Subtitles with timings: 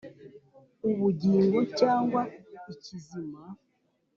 [0.89, 2.19] ubugingo cyangwa
[2.73, 3.41] ikizima